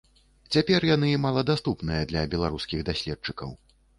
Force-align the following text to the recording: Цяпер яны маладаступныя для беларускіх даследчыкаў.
Цяпер 0.55 0.85
яны 0.89 1.09
маладаступныя 1.25 2.01
для 2.11 2.23
беларускіх 2.33 2.79
даследчыкаў. 2.91 3.55